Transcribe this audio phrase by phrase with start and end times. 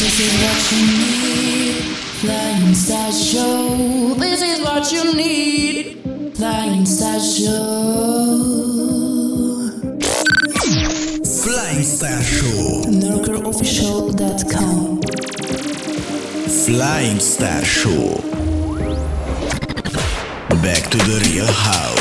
[0.00, 1.84] This is what you need.
[2.22, 4.14] Flying Star Show.
[4.14, 6.00] This is what you need.
[6.34, 7.60] Flying Star Show.
[11.42, 12.84] Flying Star Show.
[12.88, 15.02] NorkerOfficial.com.
[16.64, 18.22] Flying Star Show.
[20.62, 21.99] Back to the real house.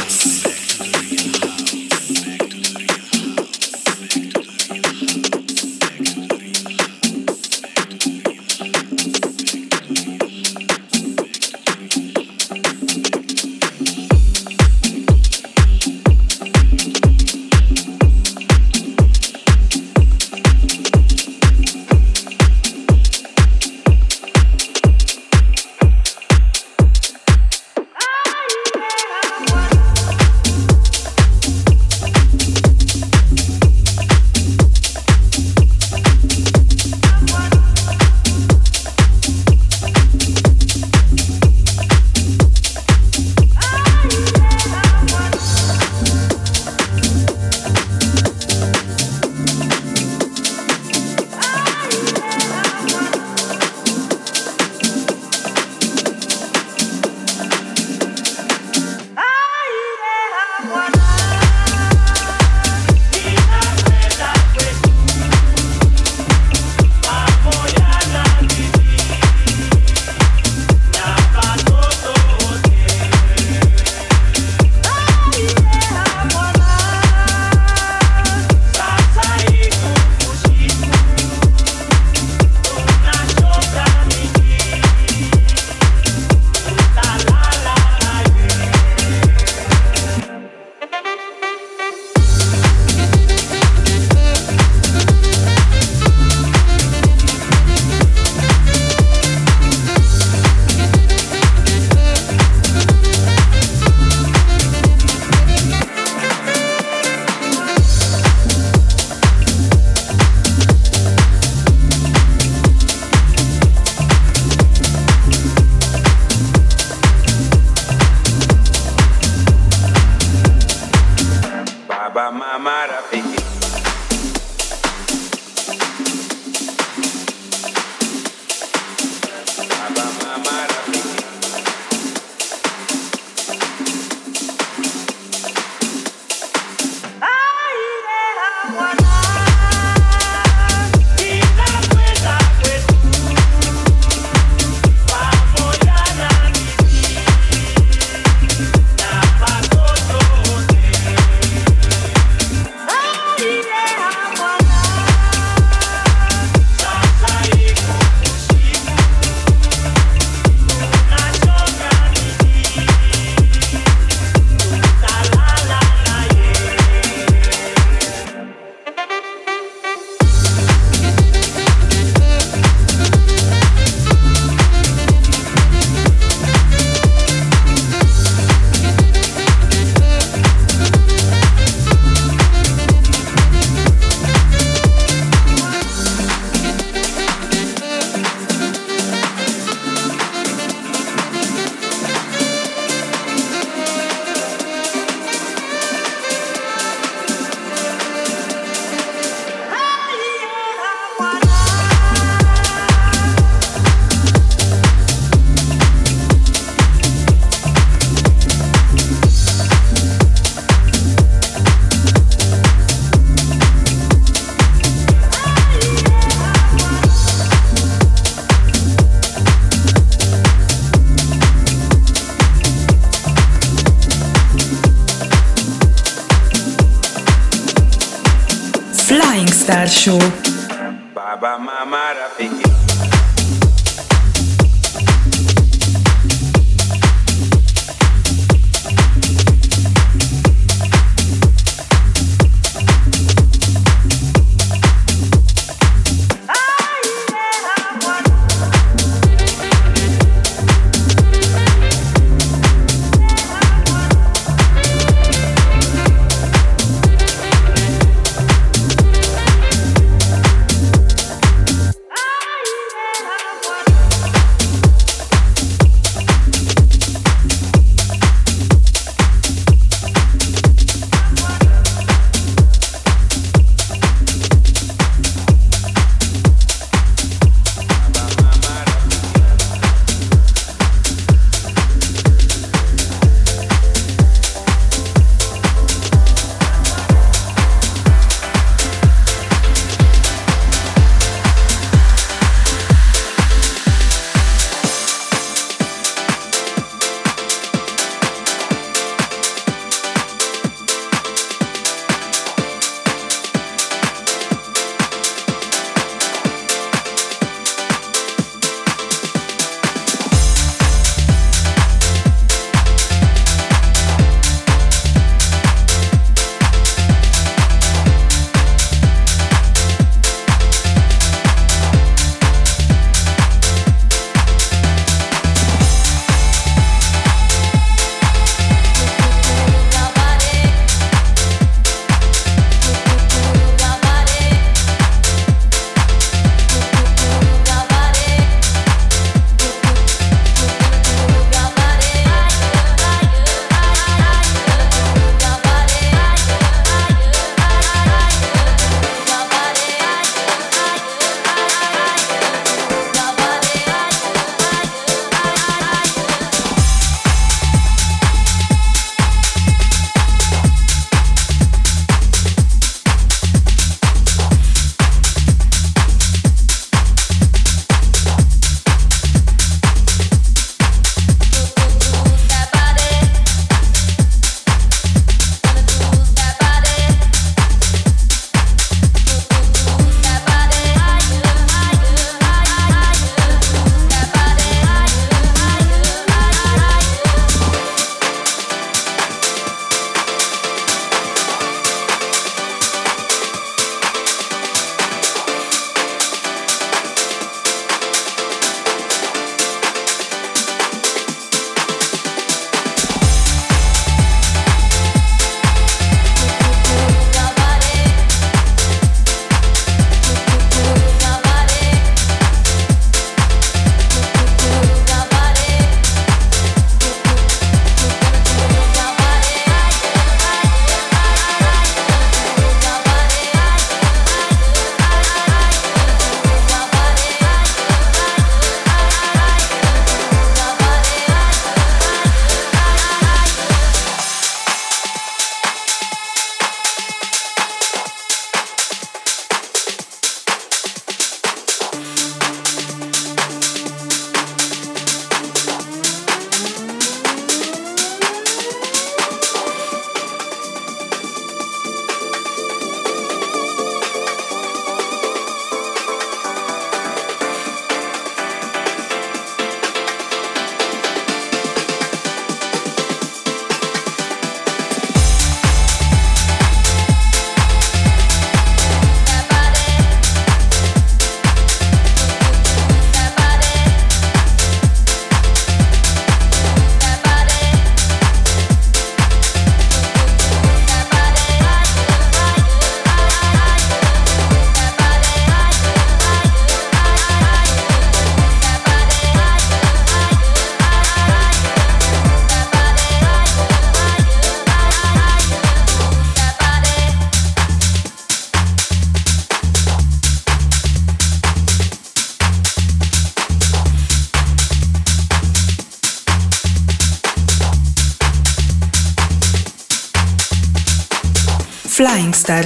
[229.87, 230.48] Show.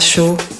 [0.03, 0.52] Flying Star Show.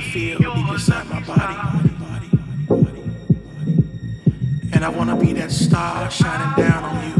[0.00, 1.56] feel deep inside my body.
[4.72, 7.14] And I wanna be that star shining down on you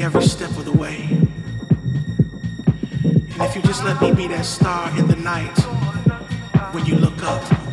[0.00, 1.02] every step of the way.
[3.32, 5.58] And if you just let me be that star in the night
[6.72, 7.67] when you look up.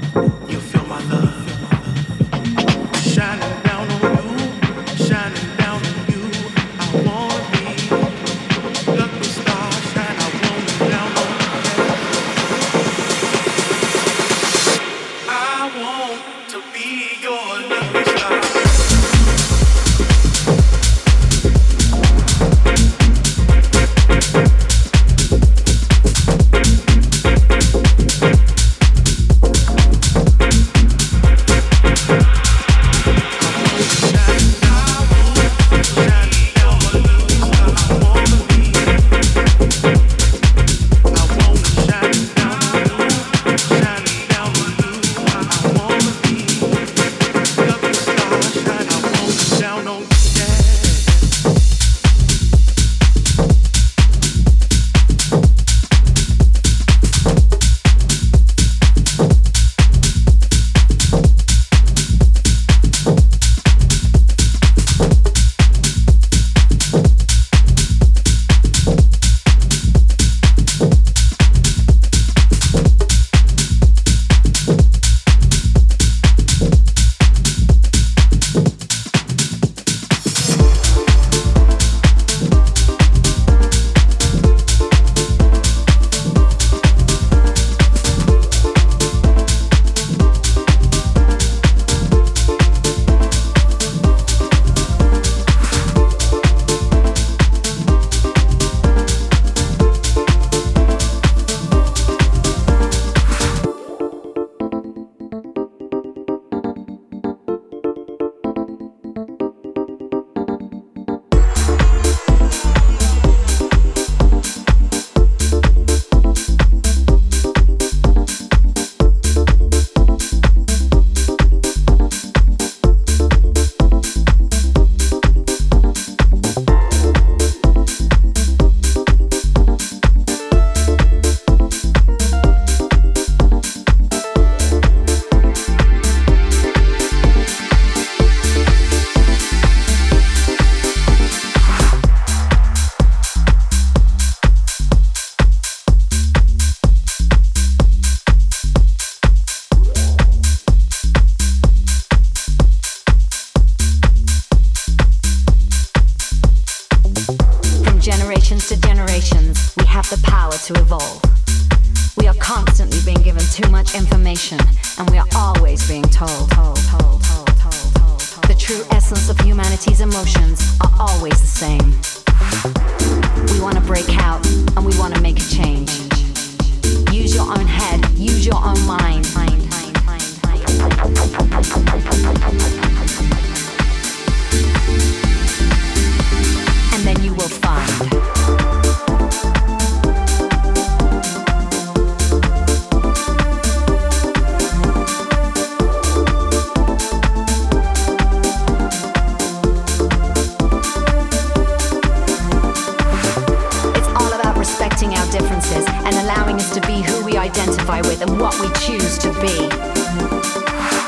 [208.65, 209.67] we choose to be,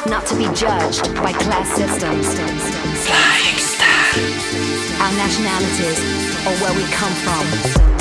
[0.10, 2.28] not to be judged by class systems.
[3.06, 4.04] Flying star.
[5.02, 6.00] Our nationalities
[6.46, 7.97] or where we come from.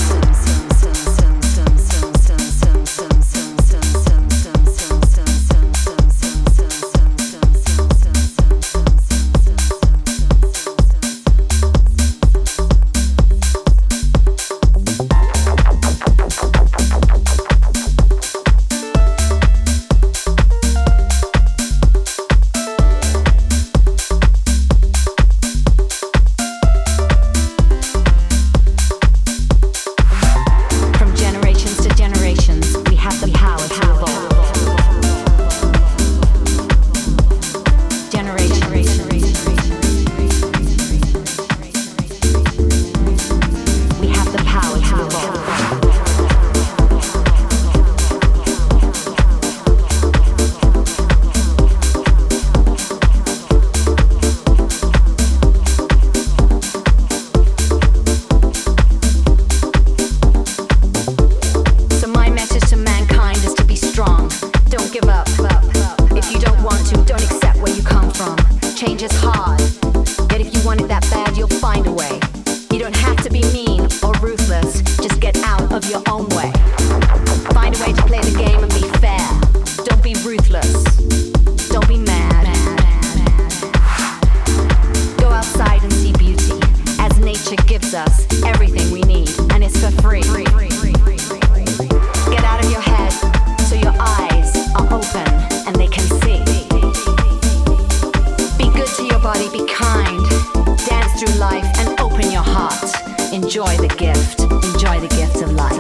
[103.36, 104.40] Enjoy the gift.
[104.40, 105.76] Enjoy the gift of life.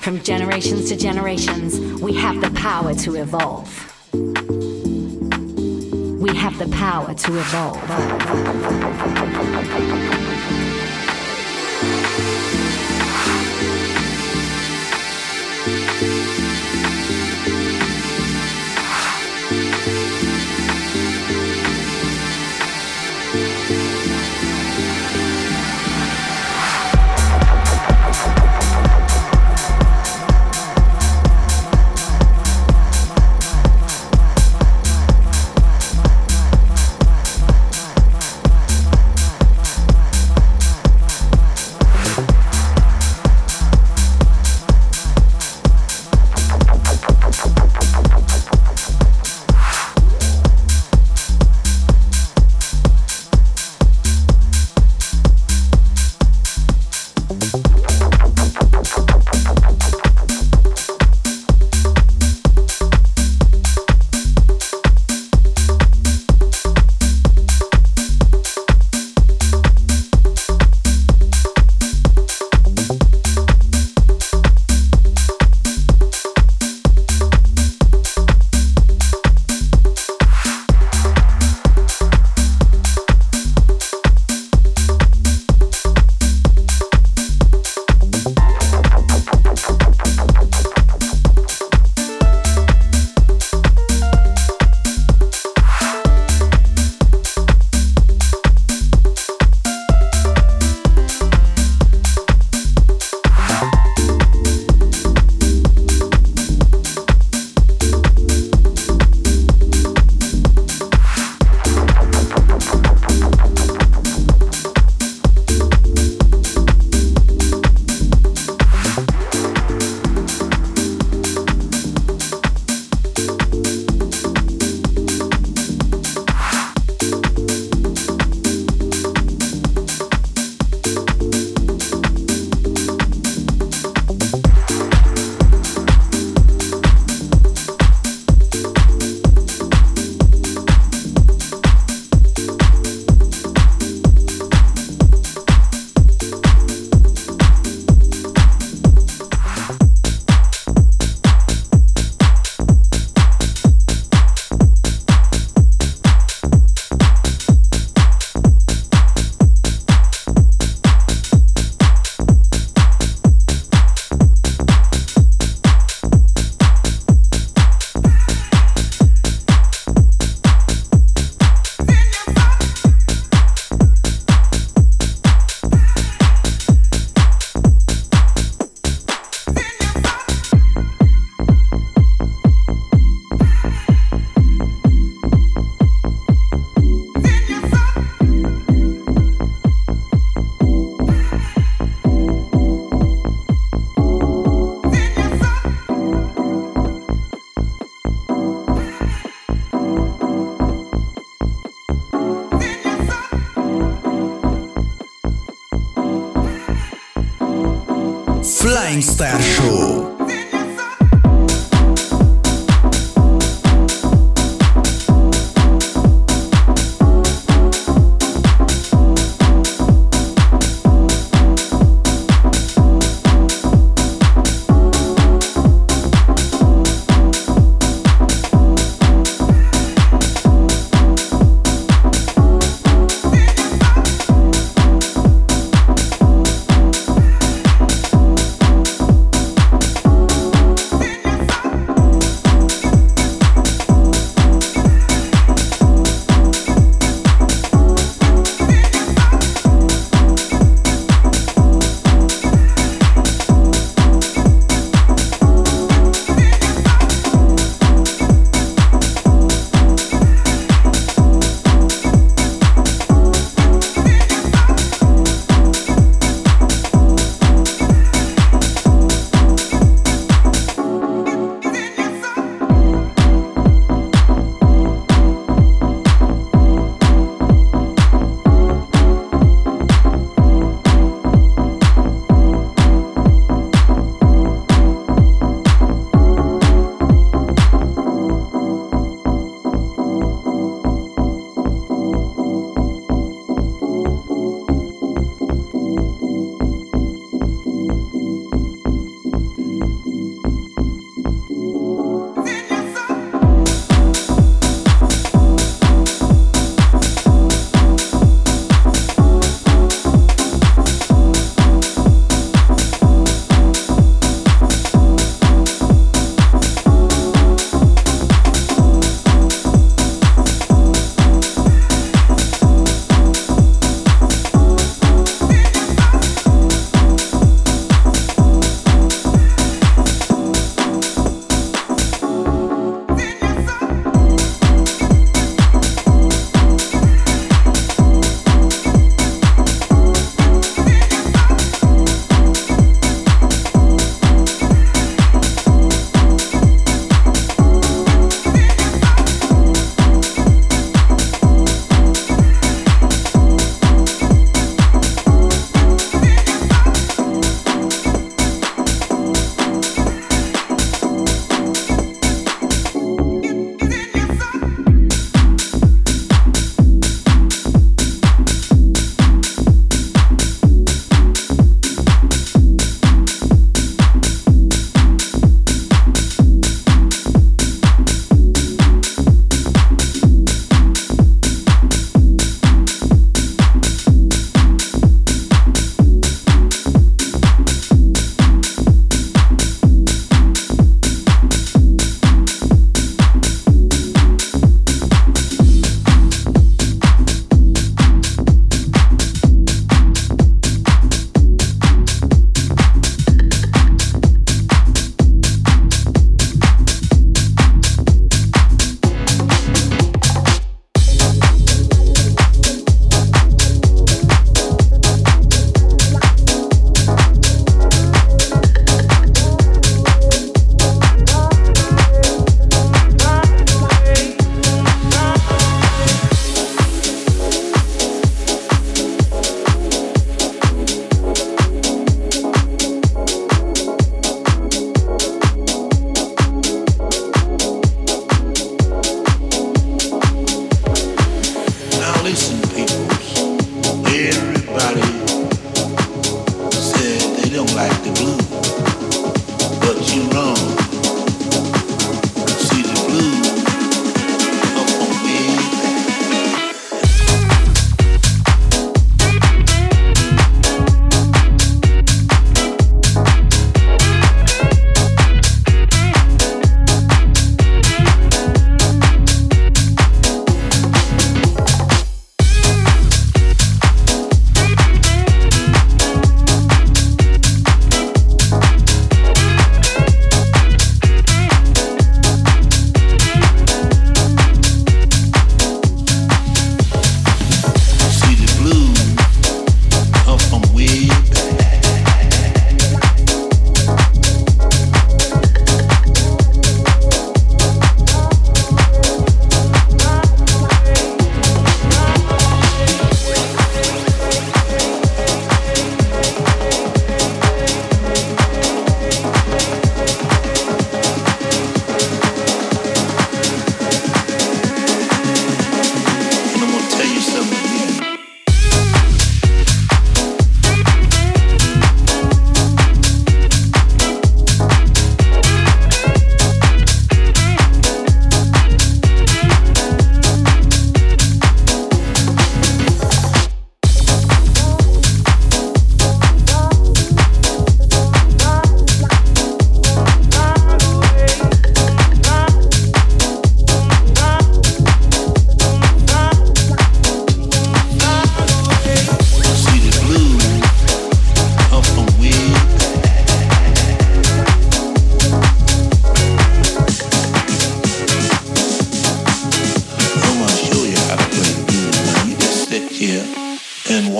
[0.00, 3.68] From generations to generations, we have the power to evolve.
[6.22, 7.90] We have the power to evolve.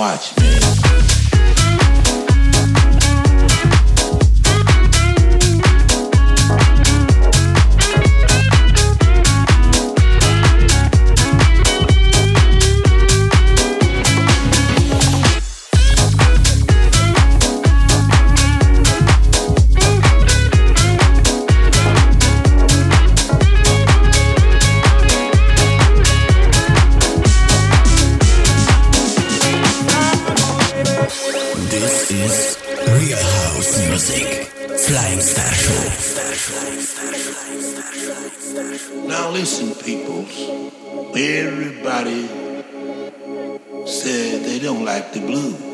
[0.01, 0.80] watch me.
[45.01, 45.70] Like the blues,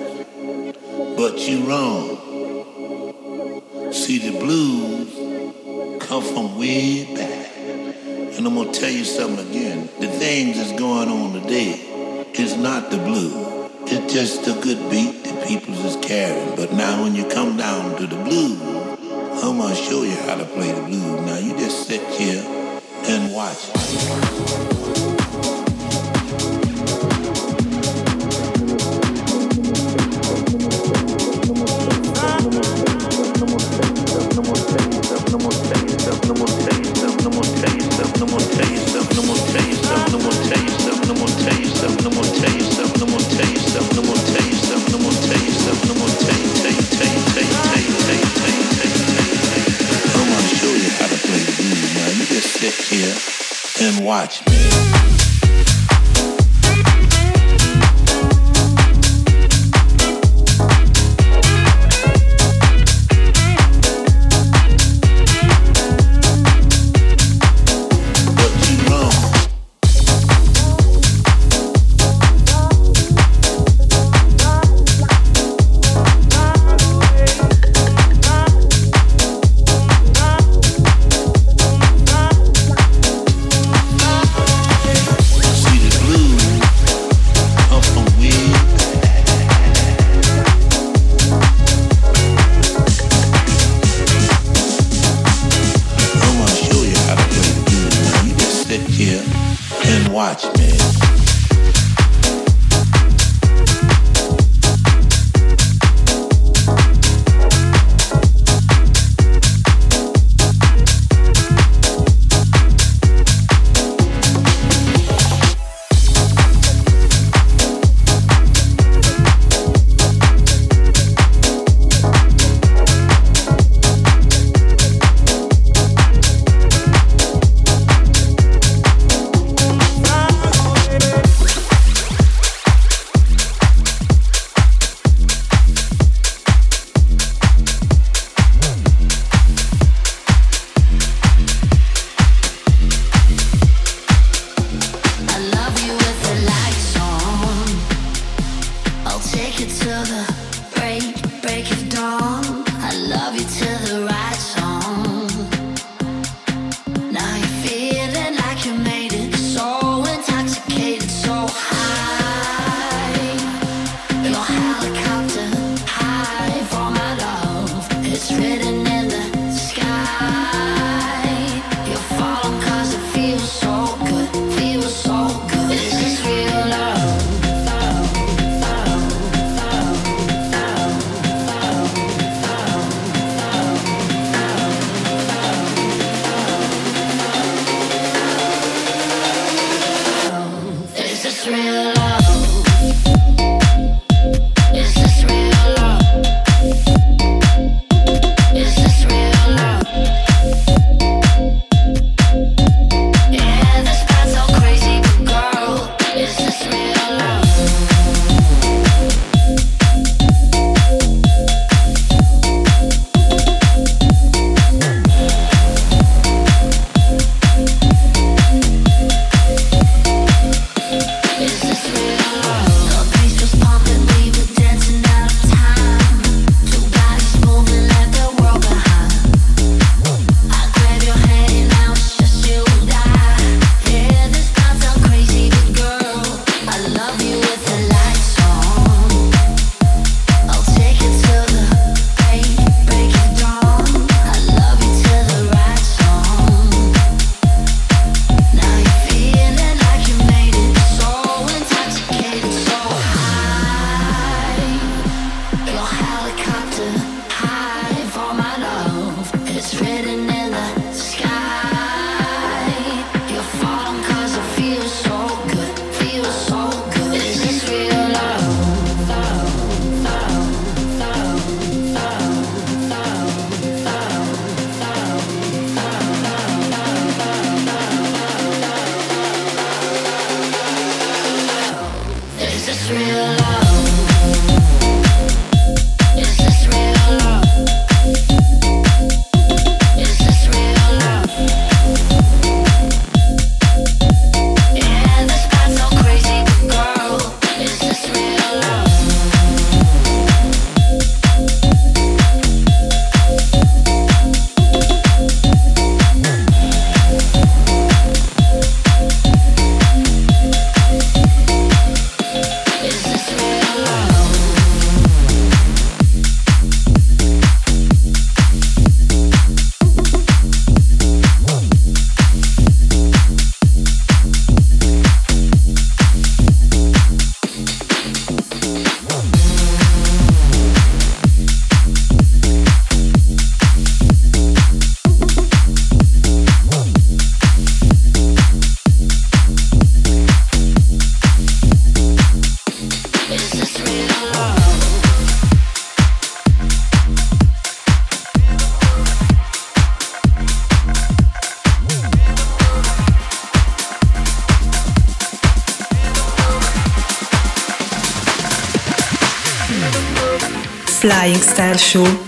[361.78, 362.27] Show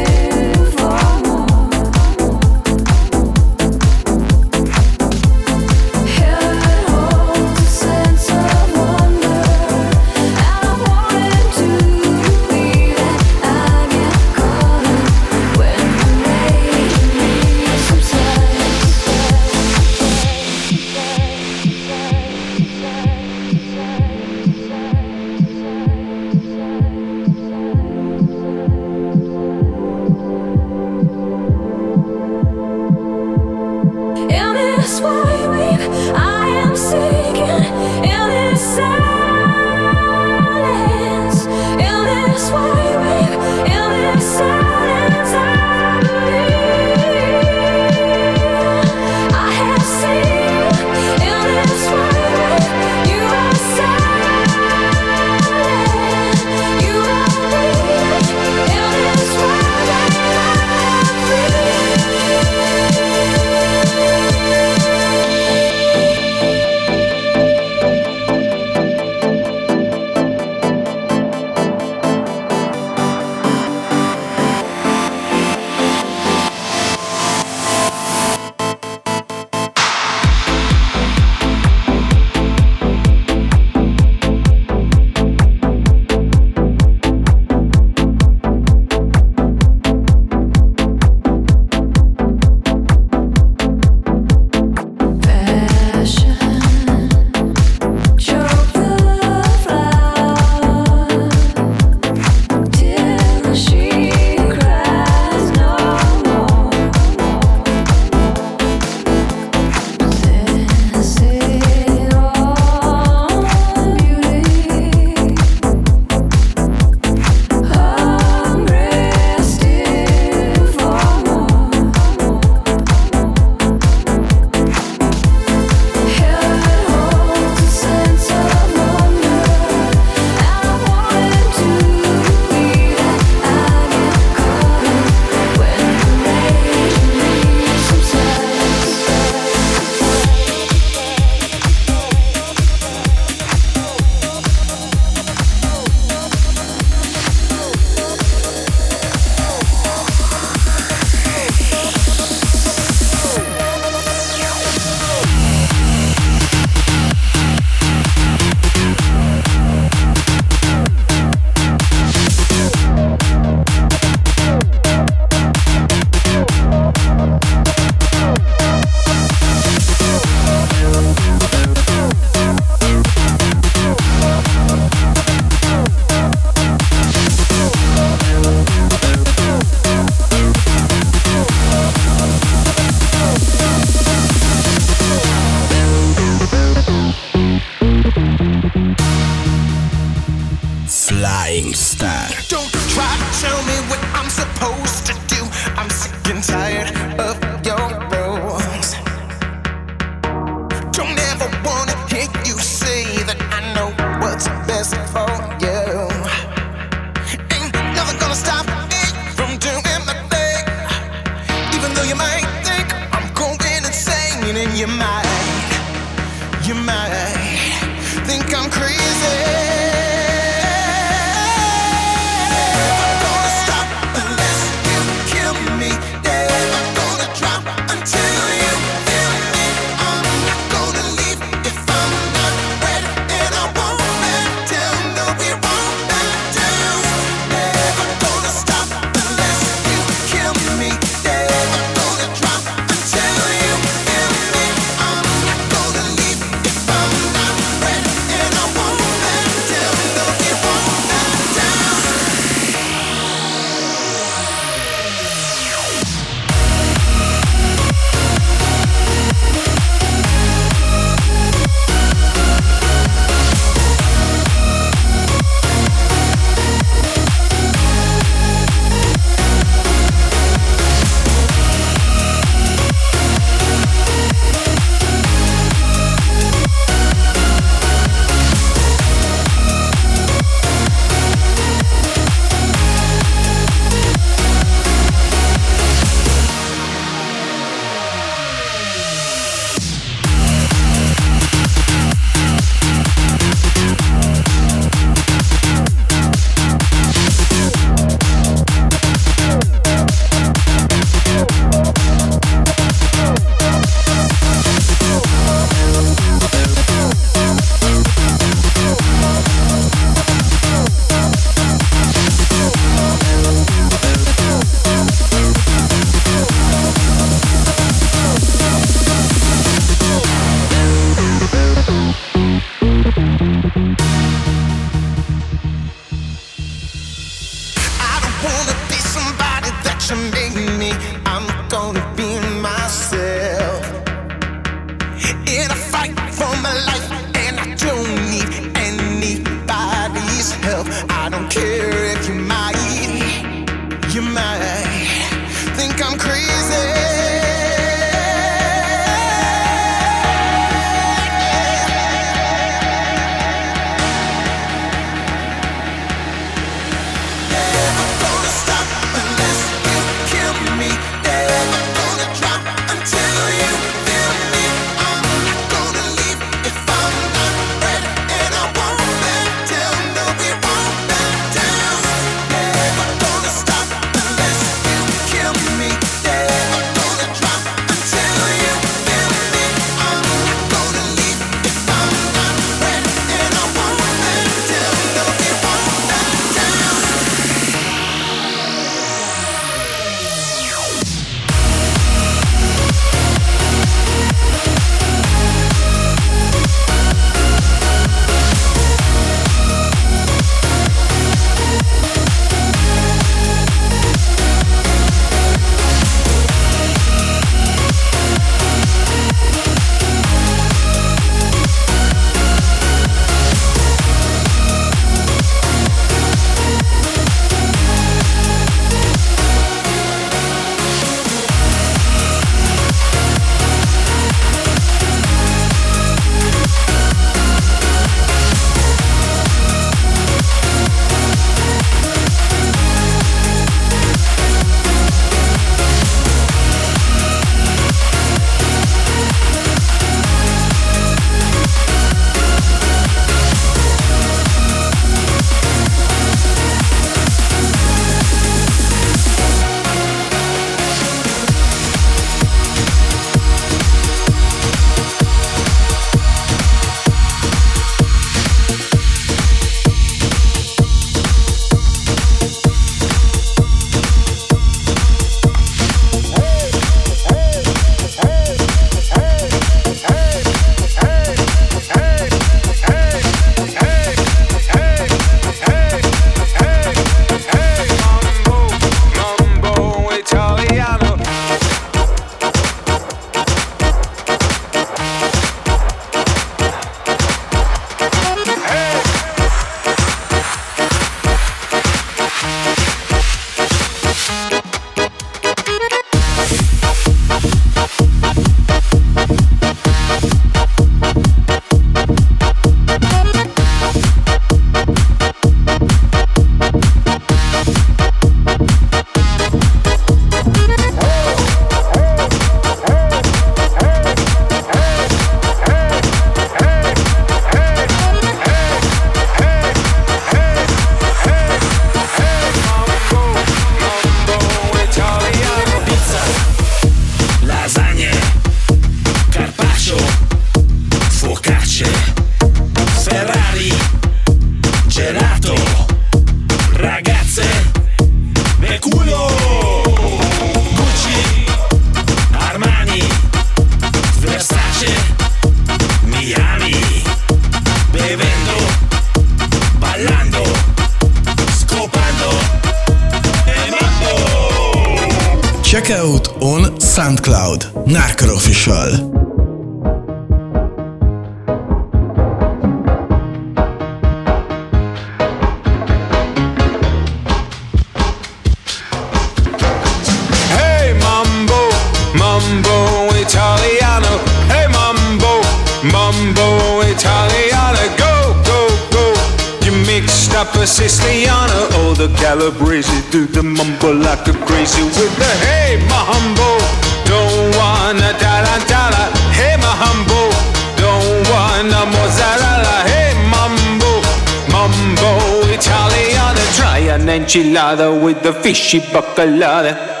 [598.13, 600.00] with the fishy baccalare.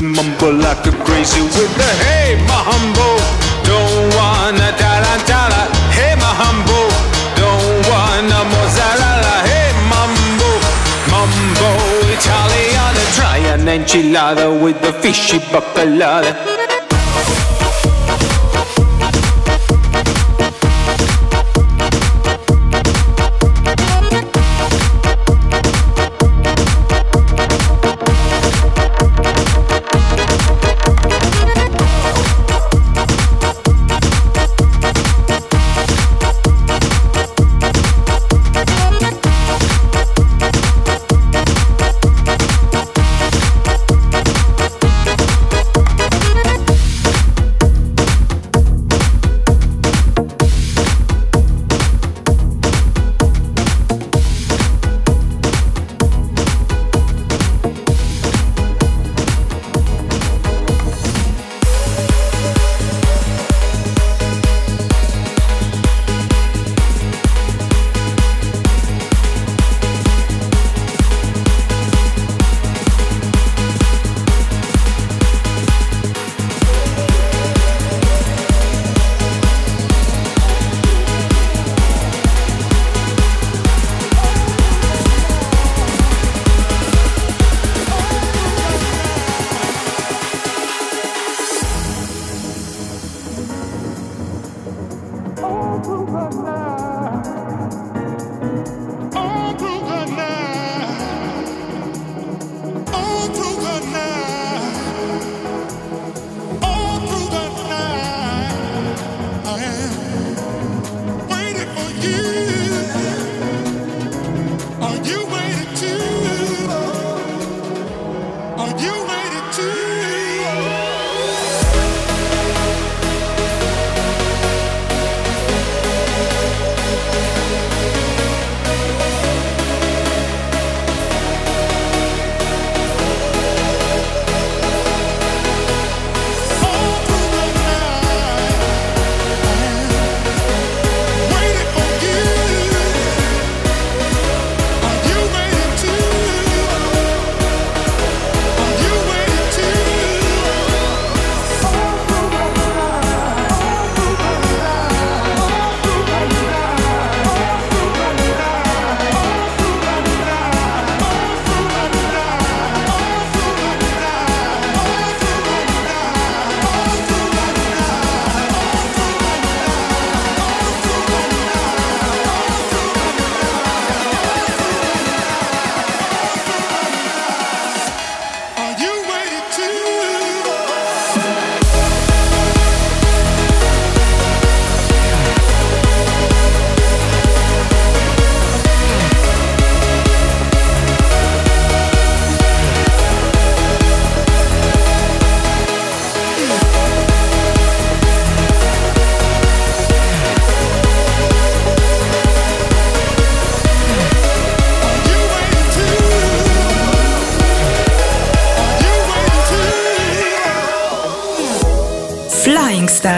[0.00, 3.08] to mumble like a crazy with the hey Mahumbo.
[3.64, 5.62] Don't wanna tala tala.
[5.96, 6.80] Hey Mahumbo.
[7.40, 9.34] Don't wanna mozzarella.
[9.48, 10.50] Hey Mambo.
[11.12, 11.70] Mambo
[12.16, 13.00] Italiano.
[13.16, 16.69] Try an enchilada with the fishy bacalada.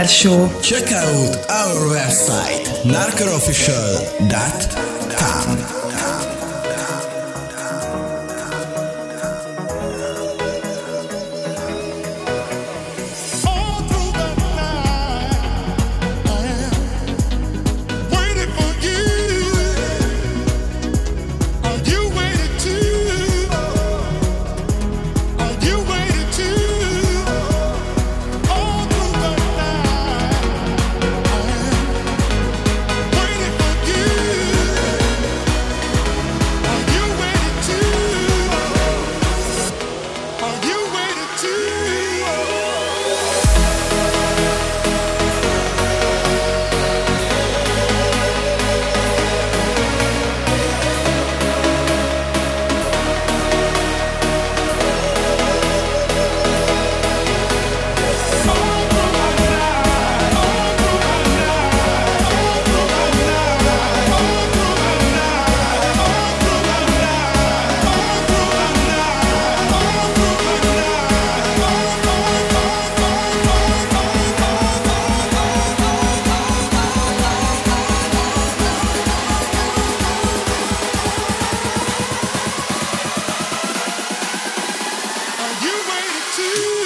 [0.09, 0.49] Show.
[0.63, 2.67] Check out our website,
[86.43, 86.82] you.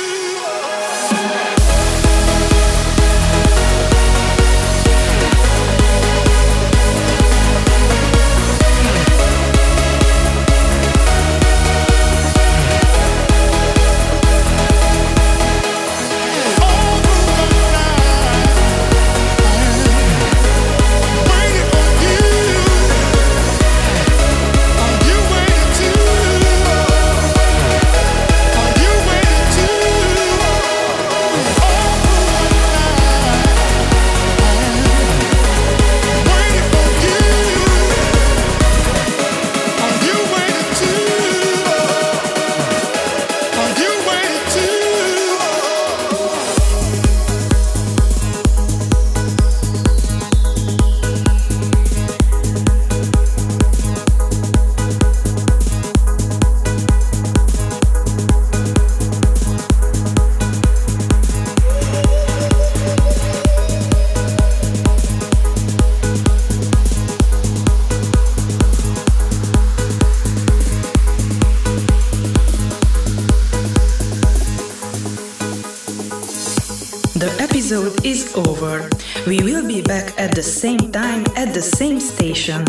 [80.46, 82.64] NorkerOfficial.com.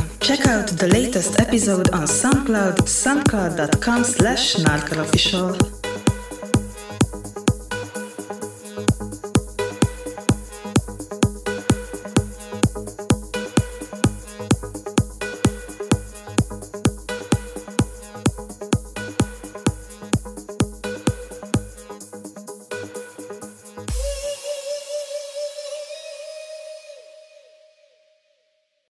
[1.39, 5.66] episode on SoundCloud, soundcloud.com slash norkerofficial.